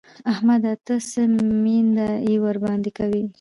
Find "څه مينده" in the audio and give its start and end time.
1.09-2.07